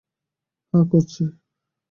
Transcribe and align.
হ্যাঁ, 0.73 0.85
করছি। 0.91 1.23